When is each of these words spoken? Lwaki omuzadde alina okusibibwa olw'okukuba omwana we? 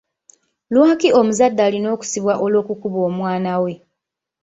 Lwaki 0.73 1.07
omuzadde 1.19 1.61
alina 1.67 1.87
okusibibwa 1.95 2.33
olw'okukuba 2.45 2.99
omwana 3.09 3.53
we? 3.63 3.73